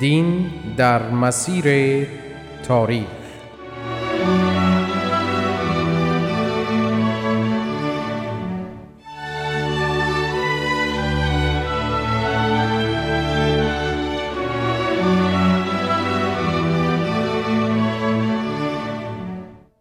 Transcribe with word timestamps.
دین 0.00 0.50
در 0.76 1.10
مسیر 1.10 2.06
تاریخ. 2.62 3.06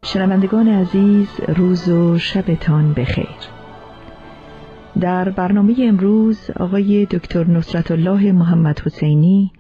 شنوندگان 0.05 0.67
عزیز 0.67 1.27
روز 1.47 1.89
و 1.89 2.17
شبتان 2.17 2.93
بخیر. 2.93 3.27
در 4.99 5.29
برنامه 5.29 5.75
امروز 5.79 6.51
آقای 6.59 7.05
دکتر 7.05 7.43
نصرت 7.43 7.91
الله 7.91 8.31
محمد 8.31 8.79
حسینی 8.79 9.51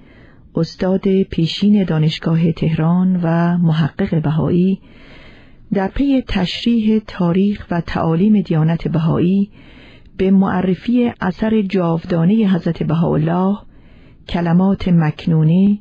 استاد 0.55 1.21
پیشین 1.23 1.83
دانشگاه 1.83 2.51
تهران 2.51 3.19
و 3.23 3.57
محقق 3.57 4.21
بهایی 4.21 4.81
در 5.73 5.87
پی 5.87 6.23
تشریح 6.27 7.01
تاریخ 7.07 7.67
و 7.71 7.81
تعالیم 7.81 8.41
دیانت 8.41 8.87
بهایی 8.87 9.49
به 10.17 10.31
معرفی 10.31 11.11
اثر 11.21 11.61
جاودانه 11.61 12.33
حضرت 12.33 12.83
بهاءالله 12.83 13.57
کلمات 14.29 14.87
مکنونه 14.87 15.79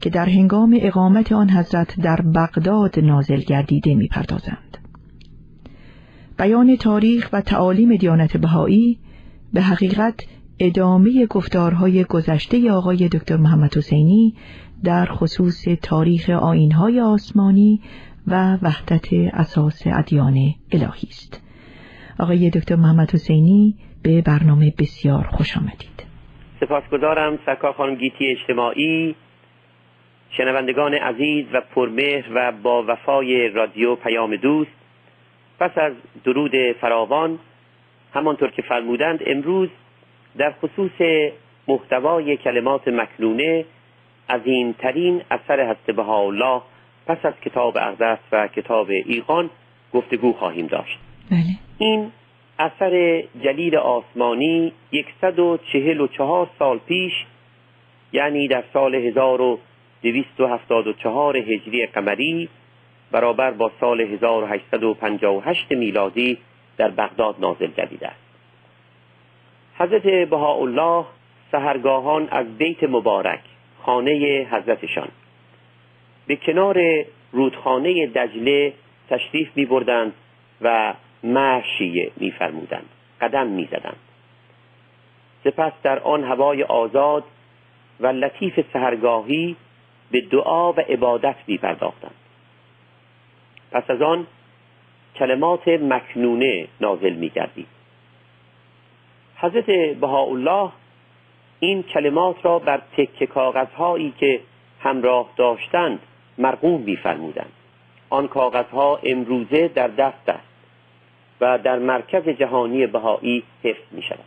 که 0.00 0.10
در 0.10 0.26
هنگام 0.26 0.78
اقامت 0.80 1.32
آن 1.32 1.50
حضرت 1.50 2.00
در 2.00 2.20
بغداد 2.20 3.00
نازل 3.00 3.40
گردیده 3.40 3.94
می‌پردازند. 3.94 4.78
بیان 6.38 6.76
تاریخ 6.76 7.28
و 7.32 7.40
تعالیم 7.40 7.96
دیانت 7.96 8.36
بهایی 8.36 8.98
به 9.52 9.62
حقیقت 9.62 10.24
ادامه 10.60 11.26
گفتارهای 11.26 12.04
گذشته 12.04 12.72
آقای 12.72 13.08
دکتر 13.08 13.36
محمد 13.36 13.76
حسینی 13.76 14.34
در 14.84 15.04
خصوص 15.04 15.64
تاریخ 15.82 16.30
آینهای 16.30 17.00
آسمانی 17.00 17.80
و 18.26 18.56
وحدت 18.62 19.08
اساس 19.32 19.82
ادیان 19.86 20.34
الهی 20.72 21.08
است. 21.08 21.42
آقای 22.18 22.50
دکتر 22.50 22.76
محمد 22.76 23.10
حسینی 23.14 23.74
به 24.02 24.22
برنامه 24.22 24.72
بسیار 24.78 25.22
خوش 25.22 25.56
آمدید. 25.56 26.06
سپاسگزارم 26.60 27.38
سرکار 27.46 27.72
خانم 27.72 27.94
گیتی 27.94 28.26
اجتماعی 28.26 29.14
شنوندگان 30.30 30.94
عزیز 30.94 31.46
و 31.52 31.60
پرمهر 31.74 32.24
و 32.34 32.52
با 32.62 32.84
وفای 32.88 33.48
رادیو 33.48 33.94
پیام 33.94 34.36
دوست 34.36 34.70
پس 35.60 35.70
از 35.76 35.92
درود 36.24 36.52
فراوان 36.80 37.38
همانطور 38.14 38.50
که 38.50 38.62
فرمودند 38.62 39.20
امروز 39.26 39.68
در 40.38 40.54
خصوص 40.62 40.92
محتوای 41.68 42.36
کلمات 42.36 42.88
مکنونه 42.88 43.64
از 44.28 44.40
این 44.44 44.72
ترین 44.72 45.22
اثر 45.30 45.60
هست 45.60 45.98
الله 45.98 46.60
پس 47.06 47.18
از 47.22 47.34
کتاب 47.44 47.76
اقدس 47.76 48.18
و 48.32 48.48
کتاب 48.48 48.90
ایقان 48.90 49.50
گفتگو 49.92 50.32
خواهیم 50.32 50.66
داشت 50.66 50.98
بله. 51.30 51.40
این 51.78 52.12
اثر 52.58 53.22
جلیل 53.44 53.76
آسمانی 53.76 54.72
یکصد 54.92 55.38
و 55.38 55.58
چهل 55.72 56.00
و 56.00 56.06
چهار 56.06 56.50
سال 56.58 56.78
پیش 56.78 57.12
یعنی 58.12 58.48
در 58.48 58.64
سال 58.72 58.94
1274 58.94 61.36
هجری 61.36 61.86
قمری 61.86 62.48
برابر 63.10 63.50
با 63.50 63.70
سال 63.80 64.00
1858 64.00 65.72
میلادی 65.72 66.38
در 66.76 66.90
بغداد 66.90 67.36
نازل 67.40 67.70
گردیده 67.76 68.08
است 68.08 68.19
حضرت 69.80 70.28
بهاءالله 70.28 71.04
سهرگاهان 71.52 72.28
از 72.30 72.58
بیت 72.58 72.84
مبارک 72.84 73.40
خانه 73.82 74.46
حضرتشان. 74.50 75.08
به 76.26 76.36
کنار 76.36 77.04
رودخانه 77.32 78.06
دجله 78.06 78.72
تشریف 79.10 79.50
می 79.56 79.64
بردند 79.64 80.12
و 80.60 80.94
مرشیه 81.22 82.10
می 82.16 82.30
فرمودند 82.30 82.88
قدم 83.20 83.46
می 83.46 83.64
زدند 83.64 83.96
سپس 85.44 85.72
در 85.82 85.98
آن 85.98 86.24
هوای 86.24 86.62
آزاد 86.62 87.24
و 88.00 88.06
لطیف 88.06 88.60
سهرگاهی 88.72 89.56
به 90.10 90.20
دعا 90.20 90.72
و 90.72 90.80
عبادت 90.80 91.36
می 91.46 91.58
پرداختند 91.58 92.14
پس 93.72 93.90
از 93.90 94.02
آن 94.02 94.26
کلمات 95.16 95.68
مکنونه 95.68 96.68
نازل 96.80 97.12
می 97.12 97.28
گردید 97.28 97.79
حضرت 99.40 99.96
بهاءالله 100.00 100.70
این 101.60 101.82
کلمات 101.82 102.36
را 102.42 102.58
بر 102.58 102.82
تکه 102.96 103.26
کاغذهایی 103.26 104.12
که 104.18 104.40
همراه 104.80 105.28
داشتند 105.36 105.98
مرقوم 106.38 106.80
میفرمودند. 106.80 107.52
آن 108.10 108.28
کاغذها 108.28 109.00
امروزه 109.02 109.68
در 109.68 109.88
دست 109.88 110.28
است 110.28 110.50
و 111.40 111.58
در 111.58 111.78
مرکز 111.78 112.28
جهانی 112.28 112.86
بهایی 112.86 113.42
حفظ 113.62 113.92
می 113.92 114.02
شود 114.02 114.24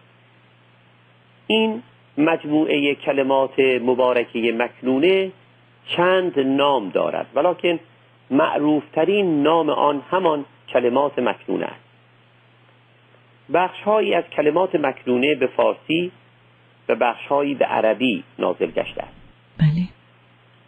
این 1.48 1.84
مجموعه 2.18 2.96
کلمات 2.96 3.60
مبارکه 3.60 4.54
مکنونه 4.54 5.32
چند 5.88 6.40
نام 6.40 6.90
دارد 6.90 7.28
ولیکن 7.36 7.80
معروفترین 8.32 9.44
نام 9.44 9.70
آن 9.70 10.02
همان 10.10 10.46
کلمات 10.70 11.20
مکنونه 11.20 11.66
است. 11.66 11.83
بخشهایی 13.54 14.14
از 14.14 14.24
کلمات 14.24 14.76
مکنونه 14.76 15.36
به 15.36 15.48
فارسی 15.48 16.12
و 16.90 16.96
بخشهایی 16.96 17.56
به 17.56 17.66
عربی 17.66 18.24
نازل 18.40 18.72
گشته 18.72 19.02
است 19.02 19.14
بله. 19.58 19.88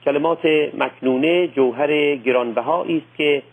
کلمات 0.06 0.46
مکنونه 0.78 1.48
جوهر 1.48 2.16
گرانبهایی 2.16 2.98
است 2.98 3.18
که 3.18 3.44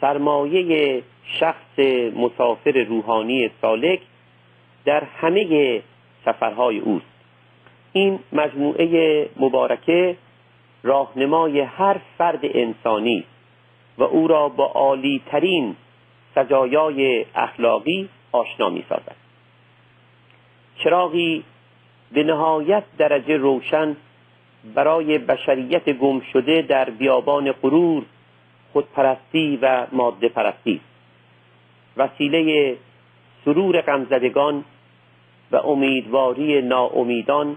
سرمایه 0.00 1.02
شخص 1.24 1.78
مسافر 2.16 2.84
روحانی 2.88 3.50
سالک 3.60 4.00
در 4.84 5.04
همه 5.04 5.82
سفرهای 6.24 6.78
اوست 6.78 7.06
این 7.92 8.18
مجموعه 8.32 9.28
مبارکه 9.36 10.16
راهنمای 10.82 11.60
هر 11.60 12.00
فرد 12.18 12.40
انسانی 12.42 13.24
و 13.98 14.02
او 14.02 14.28
را 14.28 14.48
با 14.48 14.66
عالی 14.66 15.22
ترین 15.26 15.76
سجایای 16.34 17.26
اخلاقی 17.34 18.08
آشنا 18.32 18.68
می 18.68 18.84
سازد 18.88 19.16
چراغی 20.76 21.44
به 22.12 22.22
نهایت 22.24 22.84
درجه 22.98 23.36
روشن 23.36 23.96
برای 24.74 25.18
بشریت 25.18 25.90
گم 25.90 26.20
شده 26.20 26.62
در 26.62 26.90
بیابان 26.90 27.52
غرور 27.52 28.02
خودپرستی 28.72 29.58
و 29.62 29.86
ماده 29.92 30.28
پرستی 30.28 30.80
وسیله 31.96 32.76
سرور 33.44 33.80
غمزدگان 33.80 34.64
و 35.50 35.56
امیدواری 35.56 36.62
ناامیدان 36.62 37.56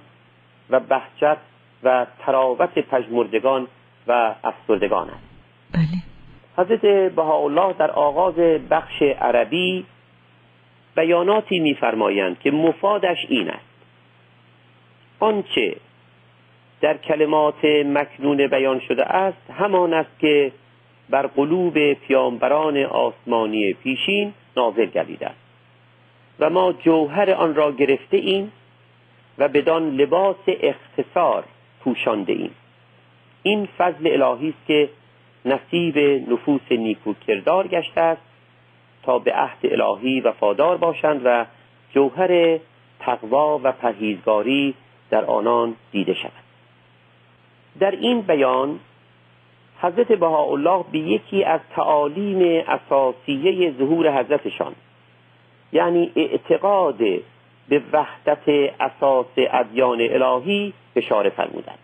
و 0.70 0.80
بهجت 0.80 1.38
و 1.84 2.06
تراوت 2.20 2.80
پژمردگان 2.80 3.68
و 4.08 4.36
افسردگان 4.44 5.10
است. 5.10 5.24
بله. 5.72 5.84
حضرت 6.58 7.14
بهاءالله 7.16 7.74
در 7.74 7.92
آغاز 7.92 8.36
بخش 8.70 9.02
عربی 9.02 9.86
بیاناتی 10.96 11.60
میفرمایند 11.60 12.40
که 12.40 12.52
مفادش 12.52 13.18
این 13.30 13.50
است. 13.50 13.74
آنچه 15.20 15.76
در 16.82 16.98
کلمات 16.98 17.66
مکنون 17.66 18.48
بیان 18.48 18.80
شده 18.80 19.06
است 19.06 19.52
همان 19.58 19.94
است 19.94 20.20
که 20.20 20.52
بر 21.10 21.28
قلوب 21.28 21.94
پیامبران 21.94 22.78
آسمانی 22.78 23.74
پیشین 23.74 24.34
نازل 24.58 24.86
گردیده 24.86 25.26
است. 25.28 25.44
و 26.40 26.50
ما 26.50 26.74
جوهر 26.74 27.32
آن 27.32 27.56
را 27.56 27.72
گرفته 27.72 28.18
ایم 28.18 28.52
و 29.38 29.48
بدان 29.48 29.96
لباس 29.96 30.36
اختصار 30.48 31.44
پوشانده 31.84 32.34
ایم. 32.34 32.52
این 33.44 33.68
فضل 33.78 34.22
الهی 34.22 34.50
است 34.50 34.68
که 34.68 34.90
نصیب 35.46 35.98
نفوس 36.32 36.72
نیکو 36.72 37.14
کردار 37.28 37.68
گشته 37.68 38.02
است 38.02 38.22
تا 39.04 39.20
به 39.20 39.34
عهد 39.34 39.58
الهی 39.64 40.22
وفادار 40.22 40.78
باشند 40.78 41.22
و 41.26 41.46
جوهر 41.94 42.60
تقوا 43.00 43.60
و 43.64 43.72
پرهیزگاری 43.72 44.76
در 45.10 45.26
آنان 45.26 45.76
دیده 45.92 46.14
شود 46.14 46.32
در 47.80 47.92
این 47.92 48.22
بیان 48.22 48.80
حضرت 49.82 50.12
بهاءالله 50.12 50.86
به 50.92 51.00
یکی 51.00 51.44
از 51.44 51.60
تعالیم 51.76 52.64
اساسیه 52.68 53.72
ظهور 53.72 54.20
حضرتشان 54.20 54.76
یعنی 55.72 56.12
اعتقاد 56.16 56.98
به 57.70 57.82
وحدت 57.94 58.72
اساس 58.80 59.26
ادیان 59.38 60.02
الهی 60.02 60.74
اشاره 60.96 61.30
فرمودند. 61.30 61.80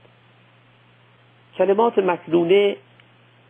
کلمات 1.58 2.00
مکنونه 2.00 2.76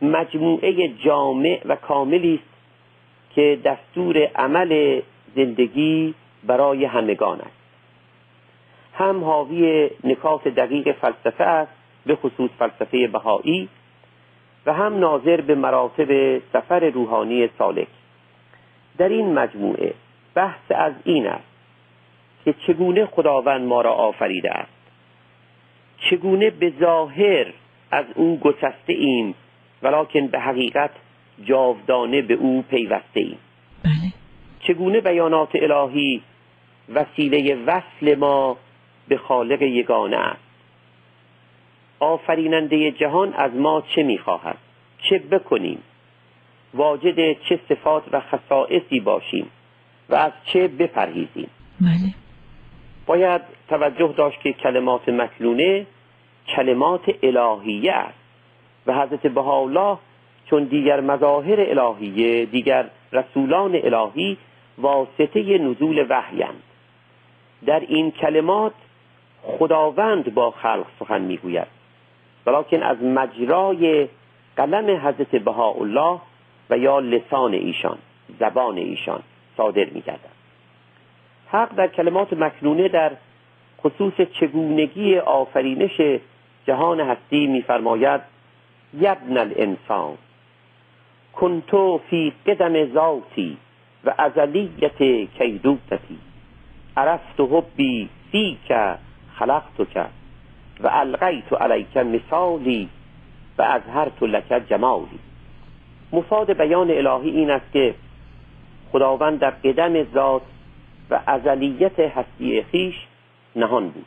مجموعه 0.01 0.87
جامع 0.87 1.61
و 1.65 1.75
کاملی 1.75 2.35
است 2.35 2.48
که 3.35 3.59
دستور 3.65 4.17
عمل 4.35 5.01
زندگی 5.35 6.13
برای 6.43 6.85
همگان 6.85 7.41
است. 7.41 7.59
هم 8.93 9.23
حاوی 9.23 9.89
نکات 10.03 10.47
دقیق 10.47 10.91
فلسفه 10.91 11.43
است 11.43 11.71
به 12.05 12.15
خصوص 12.15 12.51
فلسفه 12.59 13.07
بهایی 13.07 13.69
و 14.65 14.73
هم 14.73 14.99
ناظر 14.99 15.41
به 15.41 15.55
مراتب 15.55 16.41
سفر 16.53 16.89
روحانی 16.89 17.49
سالک. 17.57 17.87
در 18.97 19.09
این 19.09 19.33
مجموعه 19.33 19.93
بحث 20.35 20.71
از 20.75 20.93
این 21.03 21.27
است 21.27 21.49
که 22.45 22.55
چگونه 22.67 23.05
خداوند 23.05 23.67
ما 23.67 23.81
را 23.81 23.91
آفریده 23.91 24.51
است. 24.51 24.71
چگونه 25.97 26.49
به 26.49 26.73
ظاهر 26.79 27.45
از 27.91 28.05
اون 28.15 28.35
گسسته 28.35 28.93
ایم 28.93 29.35
ولیکن 29.83 30.27
به 30.27 30.39
حقیقت 30.39 30.91
جاودانه 31.45 32.21
به 32.21 32.33
او 32.33 32.61
پیوسته 32.61 33.19
ایم 33.19 33.37
بله. 33.83 34.13
چگونه 34.59 35.01
بیانات 35.01 35.49
الهی 35.53 36.21
وسیله 36.89 37.55
وصل 37.55 38.15
ما 38.15 38.57
به 39.07 39.17
خالق 39.17 39.61
یگانه 39.61 40.17
است؟ 40.17 40.41
آفریننده 41.99 42.91
جهان 42.91 43.33
از 43.33 43.51
ما 43.55 43.83
چه 43.95 44.03
می‌خواهد؟ 44.03 44.57
چه 45.09 45.19
بکنیم؟ 45.19 45.79
واجد 46.73 47.41
چه 47.41 47.59
صفات 47.69 48.03
و 48.11 48.19
خصائصی 48.19 48.99
باشیم 48.99 49.47
و 50.09 50.15
از 50.15 50.31
چه 50.45 50.67
بپرهیزیم؟ 50.67 51.49
بله. 51.81 52.13
باید 53.05 53.41
توجه 53.69 54.13
داشت 54.17 54.41
که 54.41 54.53
کلمات 54.53 55.09
مکنونه 55.09 55.85
کلمات 56.55 57.15
الهیه 57.23 57.93
است 57.93 58.17
و 58.87 58.93
حضرت 58.93 59.27
بهاءالله 59.27 59.97
چون 60.49 60.63
دیگر 60.63 61.01
مظاهر 61.01 61.79
الهیه 61.79 62.45
دیگر 62.45 62.85
رسولان 63.13 63.75
الهی 63.83 64.37
واسطه 64.77 65.57
نزول 65.57 66.05
وحیند 66.09 66.63
در 67.65 67.79
این 67.79 68.11
کلمات 68.11 68.73
خداوند 69.43 70.33
با 70.33 70.51
خلق 70.51 70.85
سخن 70.99 71.21
می‌گوید. 71.21 71.67
ولیکن 72.45 72.83
از 72.83 73.03
مجرای 73.03 74.07
قلم 74.57 75.07
حضرت 75.07 75.35
بهاءالله 75.35 76.19
و 76.69 76.77
یا 76.77 76.99
لسان 76.99 77.53
ایشان 77.53 77.97
زبان 78.39 78.77
ایشان 78.77 79.23
صادر 79.57 79.85
میگردد. 79.85 80.39
حق 81.47 81.75
در 81.75 81.87
کلمات 81.87 82.33
مکنونه 82.33 82.87
در 82.87 83.11
خصوص 83.83 84.13
چگونگی 84.39 85.17
آفرینش 85.17 86.01
جهان 86.67 86.99
هستی 86.99 87.47
میفرماید 87.47 88.21
یبن 88.93 89.37
الانسان 89.37 90.17
کنتو 91.39 91.97
فی 92.09 92.33
قدم 92.47 92.93
ذاتی 92.93 93.57
و 94.05 94.13
ازلیت 94.17 94.97
کیدوتتی 95.37 96.19
عرفت 96.97 97.39
حبی 97.39 98.09
فیک 98.31 98.73
خلقتک 99.39 100.05
و 100.79 100.89
القیت 100.91 101.53
علیک 101.53 101.97
مثالی 101.97 102.89
و 103.57 103.61
اظهرت 103.61 104.23
لک 104.23 104.67
جمالی. 104.69 105.19
مفاد 106.11 106.57
بیان 106.57 106.91
الهی 106.91 107.29
این 107.29 107.51
است 107.51 107.71
که 107.73 107.95
خداوند 108.91 109.39
در 109.39 109.49
قدم 109.49 110.03
ذات 110.03 110.41
و 111.09 111.19
ازلیت 111.25 111.99
هستی 111.99 112.63
خیش 112.63 112.95
نهان 113.55 113.89
بود. 113.89 114.05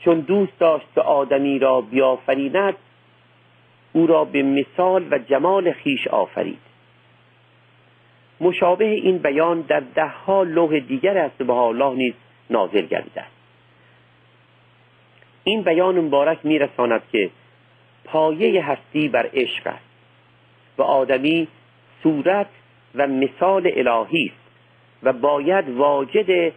چون 0.00 0.20
دوست 0.20 0.58
داشت 0.58 0.86
که 0.94 1.00
آدمی 1.00 1.58
را 1.58 1.80
بیافریند 1.80 2.74
او 3.98 4.06
را 4.06 4.24
به 4.24 4.42
مثال 4.42 5.08
و 5.10 5.18
جمال 5.18 5.72
خیش 5.72 6.08
آفرید. 6.08 6.58
مشابه 8.40 8.84
این 8.84 9.18
بیان 9.18 9.60
در 9.60 9.80
دهها 9.80 10.42
لوح 10.42 10.78
دیگر 10.78 11.18
از 11.18 11.30
به 11.38 11.52
الله 11.52 11.94
نیز 11.94 12.14
نازل 12.50 12.86
گردیده 12.86 13.20
است. 13.20 13.36
این 15.44 15.62
بیان 15.62 16.00
مبارک 16.00 16.38
میرساند 16.44 17.02
که 17.12 17.30
پایه 18.04 18.64
هستی 18.64 19.08
بر 19.08 19.30
عشق 19.34 19.66
است 19.66 19.88
و 20.78 20.82
آدمی 20.82 21.48
صورت 22.02 22.48
و 22.94 23.06
مثال 23.06 23.70
الهی 23.74 24.26
است 24.26 24.50
و 25.02 25.12
باید 25.12 25.68
واجد 25.68 26.52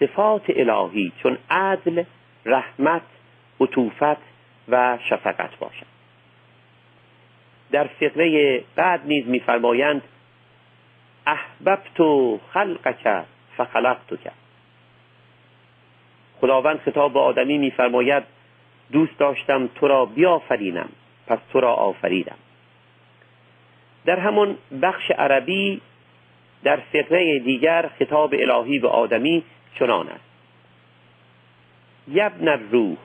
صفات 0.00 0.44
الهی 0.48 1.12
چون 1.22 1.38
عدل 1.50 2.04
رحمت 2.46 3.02
عطوفت 3.60 4.22
و 4.68 4.98
شفقت 5.08 5.58
باشد. 5.58 5.97
در 7.70 7.86
فقره 7.86 8.62
بعد 8.76 9.00
نیز 9.06 9.26
میفرمایند 9.26 10.02
احببت 11.26 12.38
خلقک 12.52 13.24
فخلقتک. 13.56 14.32
خداوند 16.40 16.78
خطاب 16.78 17.12
به 17.12 17.20
آدمی 17.20 17.58
میفرماید 17.58 18.22
دوست 18.92 19.18
داشتم 19.18 19.66
تو 19.66 19.88
را 19.88 20.04
بیافرینم 20.04 20.88
پس 21.26 21.38
تو 21.52 21.60
را 21.60 21.74
آفریدم. 21.74 22.36
در 24.04 24.18
همون 24.18 24.56
بخش 24.82 25.10
عربی 25.10 25.80
در 26.64 26.76
فقره 26.76 27.38
دیگر 27.38 27.90
خطاب 27.98 28.34
الهی 28.38 28.78
به 28.78 28.88
آدمی 28.88 29.42
چنان 29.78 30.08
است. 30.08 30.24
یبن 32.08 32.48
الروح 32.48 32.96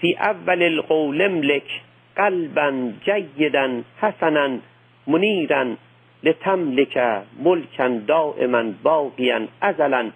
فی 0.00 0.16
اول 0.16 0.62
القول 0.62 1.22
املک 1.22 1.80
قلبا 2.16 2.92
جیدا 3.04 3.82
حسنا 4.00 4.58
منیرا 5.06 5.76
لتملک 6.22 6.98
ملکا 7.44 7.88
دائما 7.88 8.62
باقیا 8.82 9.40
ازلا 9.60 10.10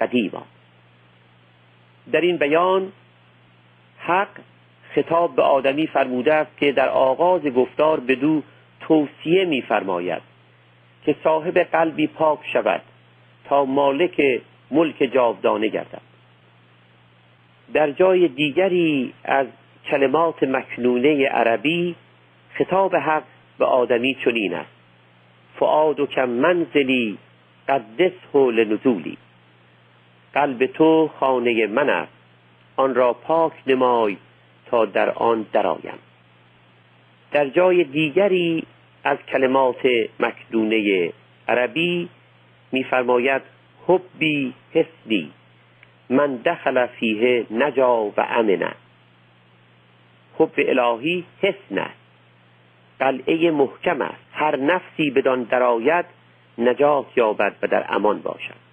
قدیما. 0.00 0.42
در 2.12 2.20
این 2.20 2.36
بیان 2.36 2.92
حق 3.98 4.28
خطاب 4.94 5.36
به 5.36 5.42
آدمی 5.42 5.86
فرموده 5.86 6.34
است 6.34 6.56
که 6.56 6.72
در 6.72 6.88
آغاز 6.88 7.42
گفتار 7.42 8.00
به 8.00 8.14
دو 8.14 8.42
توصیه 8.80 9.44
میفرماید 9.44 10.22
که 11.04 11.16
صاحب 11.24 11.58
قلبی 11.58 12.06
پاک 12.06 12.38
شود 12.52 12.82
تا 13.44 13.64
مالک 13.64 14.40
ملک 14.70 15.10
جاودانه 15.14 15.68
گردد. 15.68 16.00
در 17.74 17.90
جای 17.90 18.28
دیگری 18.28 19.12
از 19.24 19.46
کلمات 19.90 20.42
مکنونه 20.42 21.26
عربی 21.28 21.94
خطاب 22.54 22.96
حق 22.96 23.22
به 23.58 23.64
آدمی 23.64 24.16
چنین 24.24 24.54
است. 24.54 24.70
فعاد 25.58 26.00
کم 26.00 26.28
منزلی 26.28 27.18
قدسه 27.68 28.34
لنزولی. 28.34 29.18
قلب 30.34 30.66
تو 30.66 31.10
خانه 31.20 31.66
من 31.66 31.90
است. 31.90 32.12
آن 32.76 32.94
را 32.94 33.12
پاک 33.12 33.52
نمای 33.66 34.16
تا 34.66 34.84
در 34.84 35.10
آن 35.10 35.46
درآیم. 35.52 35.98
در 37.32 37.48
جای 37.48 37.84
دیگری 37.84 38.64
از 39.04 39.18
کلمات 39.18 39.86
مکدونه 40.20 41.12
عربی 41.48 42.08
میفرماید 42.72 43.42
حبی 43.86 44.54
حسنی. 44.72 45.30
من 46.10 46.36
دخل 46.36 46.86
فیه 46.86 47.46
نجا 47.50 48.04
و 48.04 48.14
امنه 48.16 48.83
حب 50.38 50.52
الهی 50.58 51.24
حسن 51.42 51.78
است 51.78 52.04
قلعه 52.98 53.50
محکم 53.50 54.02
است. 54.02 54.24
هر 54.32 54.56
نفسی 54.56 55.10
بدان 55.10 55.42
درآید 55.42 56.04
نجات 56.58 57.06
یابد 57.16 57.56
و 57.62 57.66
در 57.66 57.84
امان 57.88 58.22
باشد. 58.22 58.64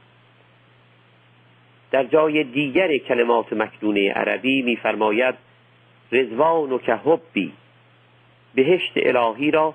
در 1.91 2.03
جای 2.03 2.43
دیگر 2.43 2.97
کلمات 2.97 3.53
مکدونه 3.53 4.11
عربی 4.11 4.61
میفرماید 4.61 5.35
رزوان 6.11 6.71
و 6.71 6.77
که 6.77 6.95
حبی 6.95 7.53
بهشت 8.55 8.93
الهی 8.95 9.51
را 9.51 9.73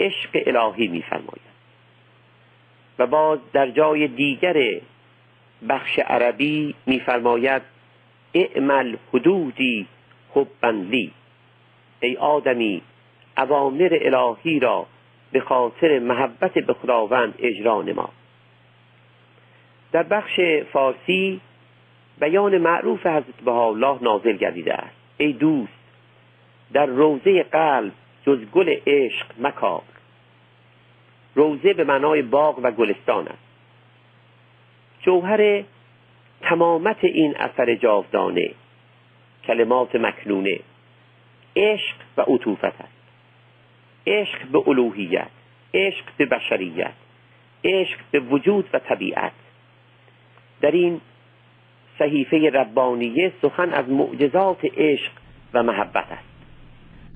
عشق 0.00 0.30
الهی 0.46 0.88
میفرماید. 0.88 1.48
و 2.98 3.06
باز 3.06 3.38
در 3.52 3.70
جای 3.70 4.08
دیگر 4.08 4.80
بخش 5.68 5.98
عربی 5.98 6.74
میفرماید 6.86 7.62
اعمل 8.34 8.96
حدودی 9.12 9.86
حبا 10.34 10.70
لی. 10.70 11.12
ای 12.00 12.16
آدمی 12.16 12.82
اوامر 13.38 13.98
الهی 14.02 14.60
را 14.60 14.86
به 15.32 15.40
خاطر 15.40 15.98
محبت 15.98 16.52
به 16.52 16.74
خداوند 16.74 17.34
اجرا 17.38 17.82
نما. 17.82 18.10
در 19.92 20.02
بخش 20.02 20.40
فارسی 20.72 21.40
بیان 22.20 22.58
معروف 22.58 23.06
حضرت 23.06 23.48
الله 23.48 23.98
نازل 24.02 24.36
گردیده 24.36 24.74
است. 24.74 24.96
ای 25.18 25.32
دوست 25.32 25.72
در 26.72 26.86
روزه 26.86 27.42
قلب 27.42 27.92
جز 28.26 28.38
گل 28.52 28.76
عشق 28.86 29.26
مکار. 29.38 29.82
روزه 31.34 31.74
به 31.74 31.84
معنای 31.84 32.22
باغ 32.22 32.58
و 32.62 32.70
گلستان 32.70 33.28
است. 33.28 33.48
جوهر 35.02 35.62
تمامت 36.40 37.04
این 37.04 37.36
اثر 37.36 37.74
جاودانه 37.74 38.50
کلمات 39.44 39.94
مکنونه. 39.96 40.58
عشق 41.58 41.96
و 42.16 42.20
عطوفت 42.20 42.64
است. 42.64 42.98
عشق 44.06 44.48
به 44.52 44.68
الوهیت 44.68 45.28
عشق 45.74 46.04
به 46.16 46.26
بشریت 46.26 46.92
عشق 47.64 47.98
به 48.10 48.20
وجود 48.20 48.64
و 48.72 48.78
طبیعت. 48.78 49.32
در 50.60 50.70
این 50.70 51.00
صحیفه 51.98 52.50
ربانیه 52.54 53.32
سخن 53.42 53.70
از 53.70 53.88
معجزات 53.88 54.64
عشق 54.76 55.12
و 55.54 55.62
محبت 55.62 56.06
است. 56.10 56.28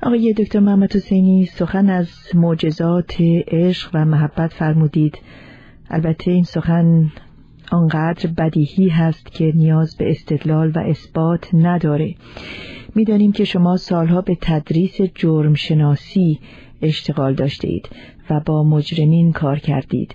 آقای 0.02 0.32
دکتر 0.32 0.60
محمد 0.60 0.96
حسینی 0.96 1.46
سخن 1.46 1.90
از 1.90 2.08
معجزات 2.34 3.16
عشق 3.48 3.90
و 3.94 4.04
محبت 4.04 4.52
فرمودید. 4.52 5.18
البته 5.90 6.30
این 6.30 6.42
سخن 6.42 7.10
آنقدر 7.72 8.30
بدیهی 8.38 8.88
هست 8.88 9.32
که 9.32 9.52
نیاز 9.54 9.96
به 9.96 10.10
استدلال 10.10 10.72
و 10.74 10.78
اثبات 10.78 11.54
نداره. 11.54 12.14
می‌دانیم 12.94 13.32
که 13.32 13.44
شما 13.44 13.76
سالها 13.76 14.20
به 14.20 14.36
تدریس 14.40 15.02
جرم 15.14 15.54
شناسی 15.54 16.38
اشتغال 16.82 17.34
داشته 17.34 17.68
اید 17.68 17.88
و 18.30 18.40
با 18.40 18.64
مجرمین 18.64 19.32
کار 19.32 19.58
کردید. 19.58 20.14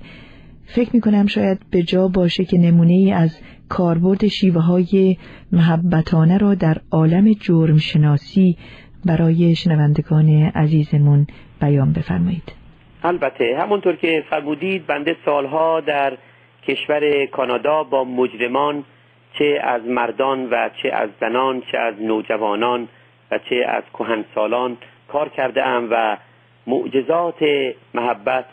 فکر 0.65 0.89
می 0.93 1.01
کنم 1.01 1.25
شاید 1.25 1.59
به 1.71 1.83
جا 1.83 2.07
باشه 2.07 2.45
که 2.45 2.57
نمونه 2.57 2.93
ای 2.93 3.11
از 3.11 3.39
کاربرد 3.69 4.27
شیوه 4.27 4.61
های 4.61 5.17
محبتانه 5.51 6.37
را 6.37 6.55
در 6.55 6.77
عالم 6.91 7.33
جرم 7.33 7.77
شناسی 7.77 8.57
برای 9.05 9.55
شنوندگان 9.55 10.29
عزیزمون 10.55 11.27
بیان 11.61 11.93
بفرمایید. 11.93 12.53
البته 13.03 13.57
همونطور 13.59 13.95
که 13.95 14.23
فرمودید 14.29 14.87
بنده 14.87 15.15
سالها 15.25 15.81
در 15.81 16.17
کشور 16.67 17.25
کانادا 17.25 17.83
با 17.83 18.03
مجرمان 18.03 18.83
چه 19.33 19.59
از 19.63 19.85
مردان 19.85 20.49
و 20.49 20.69
چه 20.83 20.91
از 20.91 21.09
زنان 21.19 21.61
چه 21.61 21.77
از 21.77 22.01
نوجوانان 22.01 22.87
و 23.31 23.39
چه 23.49 23.55
از 23.55 23.83
کهنسالان 23.93 24.77
کار 25.07 25.29
کرده 25.29 25.65
ام 25.65 25.87
و 25.91 26.17
معجزات 26.67 27.45
محبت 27.93 28.45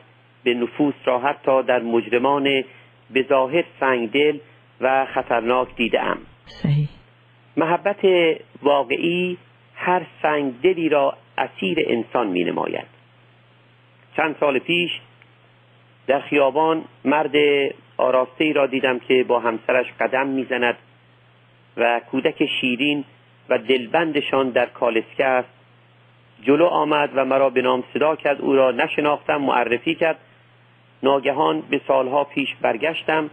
به 0.45 0.55
نفوس 0.55 0.95
را 1.05 1.19
حتی 1.19 1.63
در 1.63 1.83
مجرمان 1.83 2.65
به 3.11 3.23
ظاهر 3.29 3.65
سنگدل 3.81 4.39
و 4.81 5.07
خطرناک 5.07 5.77
دیده 5.77 6.03
ام. 6.03 6.19
محبت 7.57 8.07
واقعی 8.63 9.39
هر 9.75 10.03
سنگدلی 10.23 10.89
را 10.89 11.17
اسیر 11.39 11.79
انسان 11.87 12.27
می 12.27 12.45
نماید 12.45 12.87
چند 14.17 14.37
سال 14.41 14.59
پیش 14.59 15.01
در 16.07 16.21
خیابان 16.21 16.85
مرد 17.05 17.33
آراسته 17.97 18.45
ای 18.45 18.53
را 18.53 18.67
دیدم 18.67 18.99
که 18.99 19.25
با 19.25 19.41
همسرش 19.41 19.87
قدم 20.01 20.27
می‌زند 20.27 20.77
و 21.77 22.01
کودک 22.11 22.47
شیرین 22.61 23.05
و 23.49 23.59
دلبندشان 23.59 24.51
در 24.51 24.67
کالسکه 24.67 25.25
است. 25.25 25.49
جلو 26.43 26.65
آمد 26.65 27.11
و 27.15 27.25
مرا 27.25 27.51
به 27.51 27.63
نام 27.63 27.85
صدا 27.95 28.17
کرد. 28.17 28.41
او 28.41 28.53
را 28.53 28.71
نشناختم 28.71 29.37
معرفی 29.37 29.95
کرد. 29.95 30.19
ناگهان 31.03 31.61
به 31.61 31.81
سالها 31.89 32.25
پیش 32.25 32.55
برگشتم. 32.61 33.31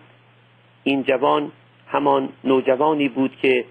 این 0.84 1.04
جوان 1.04 1.52
همان 1.88 2.30
نوجوانی 2.44 3.10
بود 3.10 3.36
که 3.42 3.66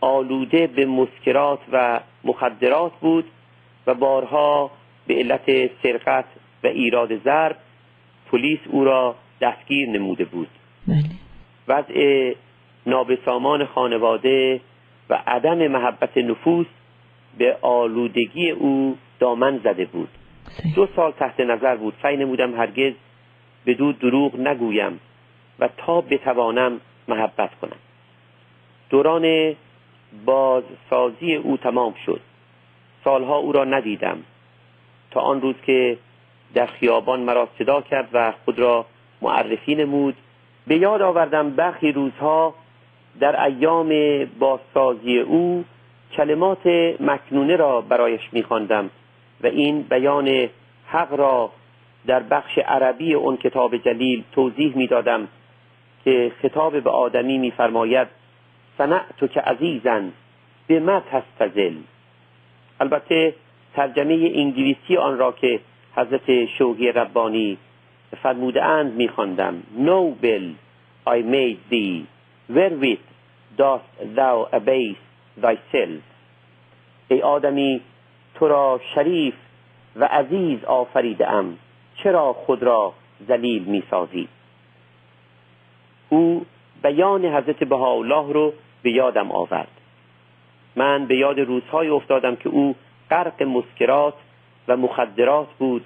آلوده 0.00 0.66
به 0.66 0.86
مسکرات 0.86 1.60
و 1.72 2.00
مخدرات 2.24 2.92
بود 3.00 3.24
و 3.86 3.94
بارها 3.94 4.70
به 5.06 5.14
علت 5.14 5.70
سرقت 5.82 6.24
و 6.64 6.66
ایراد 6.66 7.24
ضرب 7.24 7.56
پلیس 8.30 8.58
او 8.66 8.84
را 8.84 9.14
دستگیر 9.40 9.88
نموده 9.88 10.24
بود. 10.24 10.48
بله. 10.88 11.02
وضع 11.68 12.34
نابسامان 12.86 13.64
خانواده 13.64 14.60
و 15.10 15.22
عدم 15.26 15.68
محبت 15.68 16.18
نفوس 16.18 16.66
به 17.38 17.56
آلودگی 17.62 18.50
او 18.50 18.98
دامن 19.18 19.58
زده 19.64 19.84
بود. 19.84 20.08
دو 20.74 20.88
سال 20.96 21.12
تحت 21.12 21.40
نظر 21.40 21.76
بود. 21.76 21.94
سعی 22.02 22.16
نمودم 22.16 22.54
هرگز 22.54 22.92
به 23.64 23.74
دو 23.74 23.92
دروغ 23.92 24.40
نگویم 24.40 25.00
و 25.58 25.68
تا 25.76 26.00
بتوانم 26.00 26.80
محبت 27.08 27.50
کنم. 27.54 27.76
دوران 28.90 29.54
بازسازی 30.24 31.34
او 31.34 31.56
تمام 31.56 31.94
شد. 32.06 32.20
سالها 33.04 33.36
او 33.36 33.52
را 33.52 33.64
ندیدم. 33.64 34.18
تا 35.10 35.20
آن 35.20 35.40
روز 35.40 35.54
که 35.66 35.98
در 36.54 36.66
خیابان 36.66 37.20
مرا 37.20 37.48
صدا 37.58 37.80
کرد 37.80 38.08
و 38.12 38.32
خود 38.44 38.58
را 38.58 38.86
معرفی 39.22 39.74
نمود 39.74 40.16
به 40.66 40.76
یاد 40.76 41.02
آوردم 41.02 41.50
برخی 41.50 41.92
روزها 41.92 42.54
در 43.20 43.44
ایام 43.44 43.92
بازسازی 44.38 45.18
او 45.18 45.64
کلمات 46.12 46.66
مکنونه 47.00 47.56
را 47.56 47.80
برایش 47.80 48.20
میخواندم 48.32 48.90
و 49.42 49.46
این 49.46 49.82
بیان 49.82 50.48
حق 50.86 51.12
را 51.12 51.50
در 52.06 52.22
بخش 52.22 52.58
عربی 52.58 53.14
اون 53.14 53.36
کتاب 53.36 53.76
جلیل 53.76 54.24
توضیح 54.32 54.76
می‌دادم 54.76 55.28
که 56.04 56.32
خطاب 56.42 56.80
به 56.80 56.90
آدمی 56.90 57.38
میفرماید 57.38 58.08
تو 59.18 59.26
که 59.26 59.40
عزیزن 59.40 60.12
به 60.66 60.80
ما 60.80 61.02
تستزل. 61.12 61.74
البته 62.80 63.34
ترجمه 63.74 64.14
انگلیسی 64.34 64.96
آن 64.96 65.18
را 65.18 65.32
که 65.32 65.60
حضرت 65.96 66.44
شوقی 66.44 66.92
ربانی 66.92 67.58
فرموده 68.22 68.64
اند 68.64 68.94
میخواندم. 68.94 69.62
نوبل 69.78 70.52
I 71.06 71.22
made 71.22 71.60
thee 71.70 72.06
wherewith 72.50 73.06
dost 73.56 73.90
thou 74.16 74.48
abase 74.52 74.98
thyself. 75.40 76.02
ای 77.08 77.22
آدمی 77.22 77.80
تو 78.34 78.48
را 78.48 78.80
شریف 78.94 79.34
و 79.96 80.04
عزیز 80.04 80.64
آفریده 80.64 81.30
ام 81.30 81.58
چرا 82.02 82.32
خود 82.32 82.62
را 82.62 82.92
ذلیل 83.28 83.64
می‌سازی؟ 83.64 84.28
او 86.08 86.46
بیان 86.82 87.24
حضرت 87.24 87.64
بهاءالله 87.64 88.32
رو 88.32 88.52
به 88.82 88.90
یادم 88.90 89.30
آورد. 89.32 89.68
من 90.76 91.06
به 91.06 91.16
یاد 91.16 91.40
روزهای 91.40 91.88
افتادم 91.88 92.36
که 92.36 92.48
او 92.48 92.74
غرق 93.10 93.42
مسکرات 93.42 94.14
و 94.68 94.76
مخدرات 94.76 95.48
بود 95.58 95.84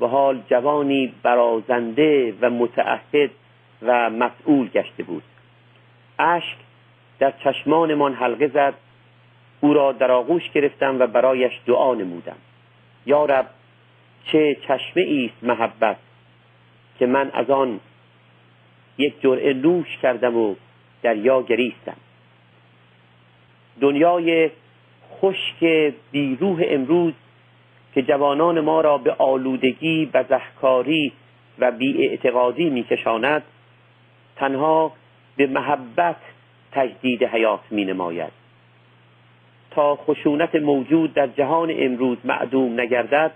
و 0.00 0.06
حال 0.06 0.42
جوانی 0.50 1.14
برازنده 1.22 2.34
و 2.40 2.50
متعهد 2.50 3.30
و 3.82 4.10
مسئول 4.10 4.68
گشته 4.68 5.02
بود. 5.02 5.22
اشک 6.18 6.56
در 7.18 7.32
چشمانمان 7.44 8.14
حلقه 8.14 8.48
زد 8.48 8.74
او 9.60 9.74
را 9.74 9.92
در 9.92 10.10
آغوش 10.10 10.50
گرفتم 10.50 10.98
و 10.98 11.06
برایش 11.06 11.52
دعا 11.66 11.94
نمودم. 11.94 12.36
یا 13.06 13.24
رب 13.24 13.46
چه 14.24 14.56
چشمه 14.68 15.30
است 15.30 15.44
محبت 15.44 15.96
که 16.98 17.06
من 17.06 17.30
از 17.30 17.50
آن 17.50 17.80
یک 18.98 19.20
جرعه 19.20 19.52
نوش 19.54 19.98
کردم 20.02 20.36
و 20.36 20.54
دریا 21.02 21.42
گریستم؟ 21.42 21.96
دنیای 23.80 24.50
خشک 25.20 25.92
بیروح 26.10 26.62
امروز 26.68 27.12
که 27.94 28.02
جوانان 28.02 28.60
ما 28.60 28.80
را 28.80 28.98
به 28.98 29.12
آلودگی 29.18 30.06
بزهکاری 30.06 31.12
و 31.58 31.70
بیاعتقادی 31.72 32.70
میکشاند 32.70 33.42
تنها 34.36 34.92
به 35.36 35.46
محبت 35.46 36.16
تجدید 36.72 37.24
حیات 37.24 37.60
می 37.70 37.84
نماید 37.84 38.32
تا 39.70 39.96
خشونت 39.96 40.54
موجود 40.54 41.14
در 41.14 41.26
جهان 41.26 41.72
امروز 41.78 42.18
معدوم 42.24 42.80
نگردد 42.80 43.32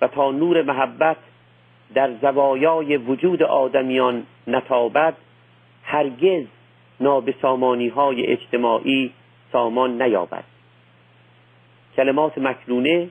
و 0.00 0.08
تا 0.08 0.30
نور 0.30 0.62
محبت 0.62 1.16
در 1.94 2.10
زوایای 2.22 2.96
وجود 2.96 3.42
آدمیان 3.42 4.26
نتابد 4.46 5.14
هرگز 5.84 6.44
نابسامانی 7.00 7.88
های 7.88 8.26
اجتماعی 8.26 9.12
سامان 9.52 10.02
نیابد. 10.02 10.44
کلمات 11.96 12.38
مکنونه 12.38 13.08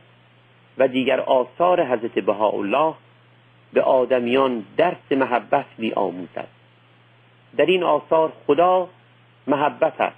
و 0.78 0.88
دیگر 0.88 1.20
آثار 1.20 1.86
حضرت 1.86 2.20
بهاءالله 2.20 2.94
به 3.74 3.82
آدمیان 3.82 4.66
درس 4.78 5.12
محبت 5.12 5.66
می 5.78 5.92
آموزد 5.92 6.48
در 7.58 7.66
این 7.66 7.84
آثار 7.84 8.34
خدا 8.48 8.90
محبت 9.48 10.02
است. 10.02 10.18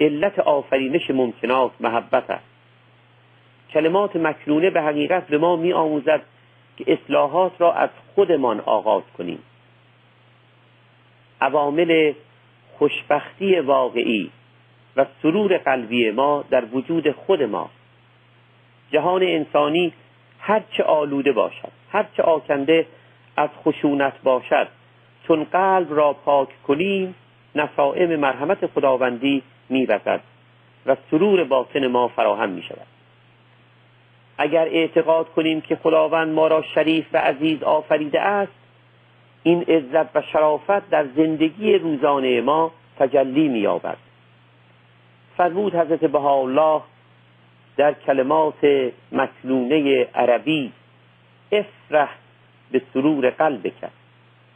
علت 0.00 0.38
آفرینش 0.38 1.10
ممکنات 1.10 1.70
محبت 1.80 2.30
است. 2.30 2.44
کلمات 3.72 4.16
مکنونه 4.16 4.70
به 4.70 4.82
حقیقت 4.82 5.26
به 5.26 5.38
ما 5.38 5.56
می 5.56 5.72
آموزد 5.72 6.22
که 6.76 6.92
اصلاحات 6.92 7.52
را 7.58 7.72
از 7.72 7.90
خودمان 8.14 8.60
آغاز 8.60 9.02
کنیم. 9.18 9.42
عوامل 11.40 12.12
خوشبختی 12.78 13.60
واقعی 13.60 14.30
و 14.96 15.06
سرور 15.22 15.56
قلبی 15.56 16.10
ما 16.10 16.44
در 16.50 16.64
وجود 16.64 17.10
خود 17.10 17.42
ما 17.42 17.70
جهان 18.92 19.22
انسانی 19.22 19.92
هرچه 20.38 20.82
آلوده 20.82 21.32
باشد 21.32 21.72
هرچه 21.92 22.22
آکنده 22.22 22.86
از 23.36 23.50
خشونت 23.64 24.22
باشد. 24.22 24.68
چون 25.28 25.44
قلب 25.44 25.94
را 25.94 26.12
پاک 26.12 26.48
کنیم 26.62 27.14
نسائم 27.54 28.16
مرحمت 28.16 28.66
خداوندی 28.66 29.42
میوزد 29.68 30.20
و 30.86 30.96
سرور 31.10 31.44
باطن 31.44 31.86
ما 31.86 32.08
فراهم 32.08 32.48
می 32.48 32.62
شود 32.62 32.86
اگر 34.38 34.64
اعتقاد 34.64 35.28
کنیم 35.28 35.60
که 35.60 35.76
خداوند 35.76 36.34
ما 36.34 36.46
را 36.46 36.62
شریف 36.62 37.06
و 37.12 37.18
عزیز 37.18 37.62
آفریده 37.62 38.20
است 38.20 38.52
این 39.42 39.62
عزت 39.62 40.16
و 40.16 40.22
شرافت 40.22 40.90
در 40.90 41.06
زندگی 41.16 41.74
روزانه 41.74 42.40
ما 42.40 42.72
تجلی 42.98 43.48
مییابد. 43.48 43.96
فرمود 45.36 45.74
حضرت 45.74 46.04
بهاءالله 46.04 46.82
در 47.76 47.94
کلمات 47.94 48.90
مکنونه 49.12 50.04
عربی 50.14 50.72
افرح 51.52 52.16
به 52.72 52.82
سرور 52.94 53.30
قلب 53.30 53.72
کرد 53.80 53.92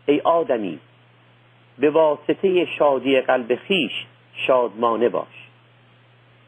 ای 0.06 0.20
آدمی 0.20 0.78
به 1.78 1.90
واسطه 1.90 2.64
شادی 2.64 3.20
قلب 3.20 3.54
خیش 3.54 4.06
شادمانه 4.32 5.08
باش. 5.08 5.48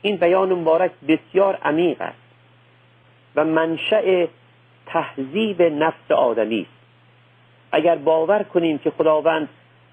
این 0.03 0.17
بیان 0.17 0.53
مبارک 0.53 0.91
بسیار 1.09 1.57
عمیق 1.57 2.01
است 2.01 2.19
و 3.37 3.45
منشأ 3.45 4.27
تهذیب 4.87 5.63
نفس 5.63 6.11
آدمی 6.11 6.61
است. 6.61 6.79
اگر 7.73 7.97
باور 7.97 8.43
کنیم 8.43 8.79
که 8.79 8.91
خداوند 8.91 9.49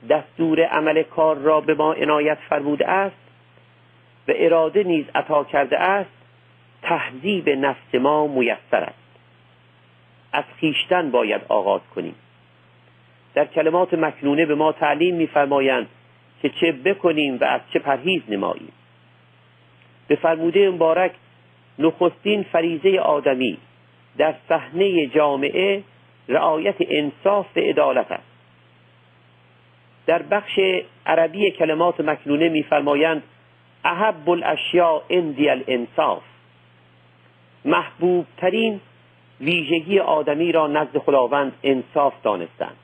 دستور 0.10 0.62
عمل 0.62 1.04
کار 1.04 1.36
را 1.36 1.62
به 1.62 1.74
ما 1.74 1.94
عنایت 1.94 2.38
فرموده 2.50 2.88
است 2.88 3.16
و 4.28 4.32
اراده 4.36 4.84
نیز 4.84 5.06
عطا 5.16 5.44
کرده 5.44 5.80
است 5.80 6.25
تهذیب 6.82 7.50
نفس 7.50 7.96
ما 7.96 8.28
میسر 8.28 8.56
است. 8.84 9.06
از 10.34 10.44
خیشتن 10.60 11.12
باید 11.12 11.42
آغاز 11.50 11.82
کنیم. 11.96 12.16
در 13.34 13.46
کلمات 13.46 13.94
مکنونه 13.94 14.46
به 14.46 14.56
ما 14.56 14.72
تعلیم 14.72 15.16
میفرمایند 15.16 15.88
که 16.42 16.50
چه 16.50 16.72
بکنیم 16.72 17.38
و 17.42 17.44
از 17.44 17.62
چه 17.74 17.80
پرهیز 17.80 18.22
نماییم. 18.30 18.72
به 20.08 20.16
فرموده 20.16 20.70
مبارک 20.70 21.12
نخستین 21.80 22.44
فریزه 22.44 23.00
آدمی 23.00 23.58
در 24.18 24.36
صحنه 24.50 25.08
جامعه 25.08 25.84
رعایت 26.28 26.76
انصاف 26.80 27.58
و 27.58 27.60
عدالت 27.60 28.12
است. 28.12 28.24
در 30.06 30.22
بخش 30.22 30.60
عربی 31.06 31.52
کلمات 31.52 32.00
مکنونه 32.00 32.50
میفرمایند 32.50 33.24
احب 33.84 34.30
الاشیاء 34.30 35.02
اندی 35.10 35.50
الانصاف. 35.50 36.24
محبوب 37.66 38.26
ترین 38.38 38.82
ویژگی 39.42 40.00
آدمی 40.00 40.52
را 40.52 40.68
نزد 40.68 40.98
خداوند 40.98 41.54
انصاف 41.64 42.14
دانستند. 42.24 42.76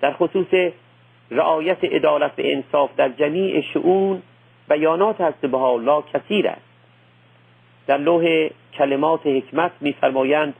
در 0.00 0.12
خصوص 0.12 0.72
رعایت 1.30 1.84
عدالت 1.84 2.30
و 2.30 2.42
انصاف 2.44 2.90
در 2.96 3.08
جمیع 3.08 3.60
شعون 3.60 4.22
بیانات 4.68 5.20
از 5.20 5.34
به 5.40 5.62
الله 5.62 6.02
کثیر 6.14 6.48
است. 6.48 6.60
در 7.86 7.98
لوح 7.98 8.48
کلمات 8.78 9.26
حکمت 9.26 9.72
میفرمایند 9.80 10.54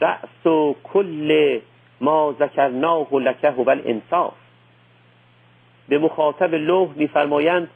رأس 0.00 0.46
و 0.46 0.76
کل 0.84 1.60
ما 2.00 2.34
ذکرناه 2.38 3.14
لکه 3.14 3.50
هو 3.50 3.70
الانصاف. 3.70 4.34
به 5.88 5.98
مخاطب 5.98 6.54
لوح 6.54 6.88
میفرمایند 6.96 7.68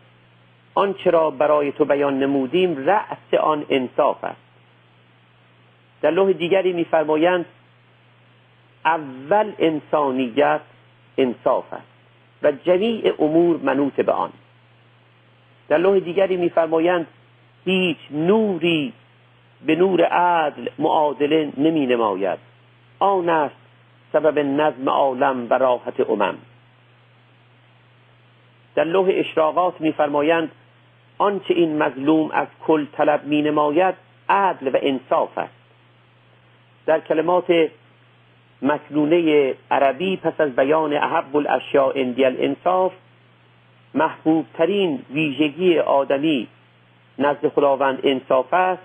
آنچه 0.78 1.10
را 1.10 1.30
برای 1.30 1.72
تو 1.72 1.84
بیان 1.84 2.18
نمودیم 2.18 2.86
رأس 2.86 3.34
آن 3.40 3.66
انصاف 3.70 4.24
است. 4.24 4.40
در 6.02 6.10
لوح 6.10 6.32
دیگری 6.32 6.72
میفرمایند 6.72 7.46
اول 8.84 9.52
انسانیت 9.58 10.60
انصاف 11.18 11.72
است 11.72 11.88
و 12.42 12.52
جمیع 12.52 13.14
امور 13.18 13.56
منوط 13.56 13.92
به 13.92 14.12
آن. 14.12 14.30
در 15.68 15.78
لوح 15.78 15.98
دیگری 15.98 16.36
میفرمایند 16.36 17.06
هیچ 17.64 17.98
نوری 18.10 18.92
به 19.66 19.76
نور 19.76 20.04
عدل 20.04 20.68
معادله 20.78 21.52
نمی 21.56 21.86
نماید 21.86 22.38
آن 22.98 23.28
است 23.28 23.56
سبب 24.12 24.38
نظم 24.38 24.88
عالم 24.88 25.46
و 25.50 25.54
راحت 25.54 26.00
امم. 26.10 26.38
در 28.74 28.84
لوح 28.84 29.08
اشراقات 29.12 29.80
میفرمایند 29.80 30.50
آنچه 31.18 31.54
این 31.54 31.82
مظلوم 31.82 32.30
از 32.30 32.46
کل 32.66 32.84
طلب 32.92 33.24
می 33.24 33.42
نماید 33.42 33.94
عدل 34.28 34.68
و 34.68 34.78
انصاف 34.82 35.38
است. 35.38 35.54
در 36.86 37.00
کلمات 37.00 37.68
مکنونه 38.62 39.54
عربی 39.70 40.16
پس 40.16 40.40
از 40.40 40.56
بیان 40.56 40.92
احب 40.92 41.36
الاشیاء 41.36 41.92
اندی 41.94 42.24
الانصاف 42.24 42.92
محبوب 43.94 44.46
ترین 44.54 45.02
ویژگی 45.10 45.78
آدمی 45.78 46.48
نزد 47.18 47.48
خداوند 47.48 48.00
انصاف 48.02 48.54
است. 48.54 48.82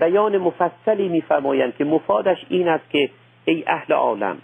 بیان 0.00 0.38
مفصلی 0.38 1.08
میفرمایند 1.08 1.76
که 1.76 1.84
مفادش 1.84 2.44
این 2.48 2.68
است 2.68 2.90
که 2.90 3.10
ای 3.44 3.64
اهل 3.66 3.94
عالم 3.94 4.38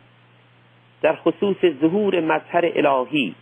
در 1.02 1.16
خصوص 1.16 1.56
ظهور 1.80 2.20
مظهر 2.20 2.72
الهی 2.74 3.34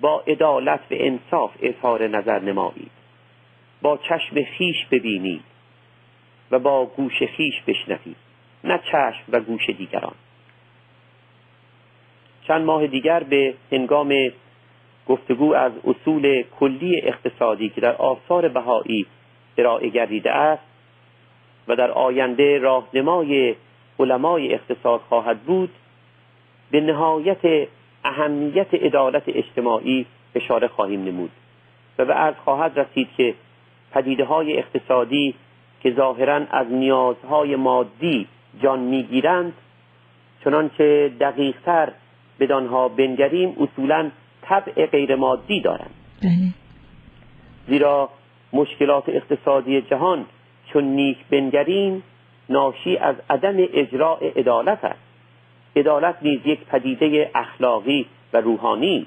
با 0.00 0.22
عدالت 0.26 0.80
و 0.80 0.94
انصاف 0.94 1.50
اظهار 1.62 2.08
نظر 2.08 2.38
نمایید. 2.38 2.90
با 3.82 3.96
چشم 3.96 4.42
خیش 4.42 4.86
ببینید 4.90 5.42
و 6.50 6.58
با 6.58 6.86
گوش 6.86 7.22
خیش 7.22 7.62
بشنوید 7.66 8.16
نه 8.64 8.80
چشم 8.92 9.22
و 9.28 9.40
گوش 9.40 9.70
دیگران. 9.70 10.14
چند 12.42 12.64
ماه 12.64 12.86
دیگر 12.86 13.22
به 13.22 13.54
هنگام 13.72 14.14
گفتگو 15.08 15.54
از 15.54 15.72
اصول 15.84 16.42
کلی 16.60 17.00
اقتصادی 17.02 17.68
که 17.68 17.80
در 17.80 17.96
آثار 17.96 18.48
بهایی 18.48 19.06
ارائه 19.58 19.88
گردیده 19.88 20.32
است 20.32 20.62
و 21.68 21.76
در 21.76 21.90
آینده 21.90 22.58
راهنمای 22.58 23.54
علمای 23.98 24.54
اقتصاد 24.54 25.00
خواهد 25.00 25.40
بود 25.40 25.70
به 26.70 26.80
نهایت 26.80 27.68
اهمیت 28.08 28.74
عدالت 28.74 29.22
اجتماعی 29.26 30.06
اشاره 30.34 30.68
خواهیم 30.68 31.04
نمود. 31.04 31.30
و 31.98 32.04
به 32.04 32.14
عرض 32.14 32.34
خواهد 32.44 32.78
رسید 32.78 33.08
که 33.16 33.34
پدیده 33.92 34.24
های 34.24 34.58
اقتصادی 34.58 35.34
که 35.80 35.92
ظاهرا 35.92 36.40
از 36.50 36.66
نیازهای 36.70 37.56
مادی 37.56 38.26
جان 38.62 38.78
می‌گیرند 38.78 39.52
چنانچه 40.44 41.12
دقیقتر 41.20 41.92
بدانها 42.40 42.88
بنگریم 42.88 43.56
اصولا 43.60 44.10
طبع 44.42 44.86
غیر 44.86 45.14
مادی 45.16 45.60
دارند. 45.60 45.94
بله. 46.22 46.30
زیرا 47.68 48.08
مشکلات 48.52 49.08
اقتصادی 49.08 49.82
جهان 49.82 50.26
چون 50.72 50.84
نیک 50.84 51.18
بنگریم 51.30 52.02
ناشی 52.48 52.96
از 52.96 53.16
عدم 53.30 53.56
اجراع 53.58 54.18
عدالت 54.36 54.84
است. 54.84 55.07
عدالت 55.76 56.14
نیز 56.22 56.40
یک 56.44 56.64
پدیده 56.64 57.30
اخلاقی 57.34 58.06
و 58.32 58.40
روحانی. 58.40 59.06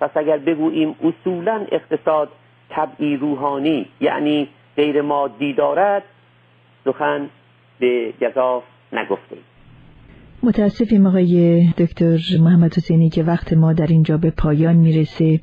پس 0.00 0.10
اگر 0.14 0.38
بگوییم 0.38 0.94
اصولا 1.04 1.66
اقتصاد 1.72 2.28
طبعی 2.68 3.16
روحانی 3.16 3.86
یعنی 4.00 4.48
غیر 4.76 5.02
مادی 5.02 5.52
دارد 5.52 6.02
سخن 6.84 7.28
به 7.78 8.12
گذاف 8.20 8.62
نگفته. 8.92 9.36
متاسفیم 10.42 11.06
آقای 11.06 11.66
دکتر 11.78 12.18
محمد 12.40 12.74
حسینی 12.74 13.10
که 13.10 13.22
وقت 13.22 13.52
ما 13.52 13.72
در 13.72 13.86
اینجا 13.86 14.16
به 14.16 14.30
پایان 14.30 14.76
می‌رسه. 14.76 15.40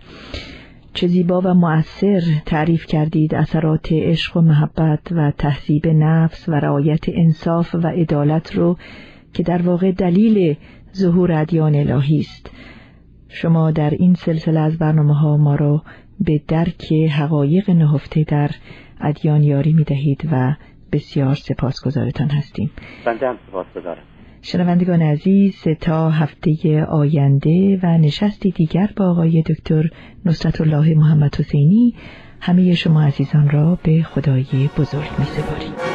چه 0.94 1.08
زیبا 1.08 1.42
و 1.42 1.54
مؤثر 1.54 2.22
تعریف 2.46 2.86
کردید 2.86 3.36
اثرات 3.36 3.92
عشق 3.92 4.38
و 4.38 4.42
محبت 4.42 5.12
و 5.12 5.32
تهذیب 5.32 5.88
نفس 5.88 6.50
و 6.50 6.52
رعایت 6.52 7.06
انصاف 7.08 7.76
و 7.76 7.88
عدالت 7.88 8.56
رو. 8.56 8.78
که 9.34 9.44
در 9.44 9.62
واقع 9.62 9.92
دلیل 9.92 10.58
ظهور 10.96 11.32
ادیان 11.32 11.76
الهی 11.76 12.20
است. 12.20 12.52
شما 13.30 13.72
در 13.72 13.90
این 13.90 14.14
سلسله 14.14 14.60
از 14.60 14.78
برنامه 14.78 15.14
ها 15.14 15.38
ما 15.38 15.56
را 15.56 15.84
به 16.20 16.42
درک 16.48 16.94
حقایق 16.94 17.70
نهفته 17.70 18.24
در 18.24 18.52
ادیان 19.02 19.44
یاری 19.44 19.74
می 19.74 19.84
دهید 19.84 20.30
و 20.32 20.56
بسیار 20.92 21.36
سپاسگزارتان 21.36 22.30
هستیم. 22.30 22.72
بنده 23.06 23.28
هم 23.28 23.38
سپاسگزارم. 23.48 24.04
شنوندگان 24.42 25.02
عزیز 25.02 25.64
تا 25.82 26.10
هفته 26.10 26.84
آینده 26.84 27.80
و 27.84 27.98
نشستی 27.98 28.52
دیگر 28.52 28.90
با 28.98 29.10
آقای 29.10 29.42
دکتر 29.42 29.90
نصرت 30.26 30.62
الله 30.62 30.96
محمد 30.96 31.36
حسینی 31.36 31.96
همه 32.42 32.74
شما 32.74 33.02
عزیزان 33.02 33.50
را 33.50 33.78
به 33.84 34.04
خدای 34.04 34.70
بزرگ 34.78 35.10
می 35.20 35.26
سپاریم 35.26 35.91